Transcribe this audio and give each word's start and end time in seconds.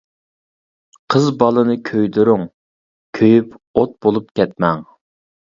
قىز 1.15 1.27
بالىنى 1.43 1.75
كۆيدۈرۈڭ، 1.91 2.47
كۆيۈپ 3.19 3.55
ئوت 3.83 3.97
بولۇپ 4.07 4.37
كەتمەڭ. 4.41 4.83